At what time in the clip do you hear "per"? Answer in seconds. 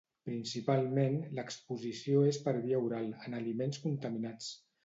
2.47-2.57